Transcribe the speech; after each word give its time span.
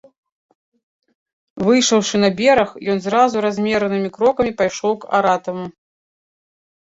Выйшаўшы 1.65 2.15
на 2.23 2.29
бераг, 2.39 2.71
ён 2.93 2.97
зразу 3.05 3.35
размеранымі 3.47 4.09
крокамі 4.15 4.51
пайшоў 4.61 4.93
к 5.03 5.11
аратаму. 5.19 5.65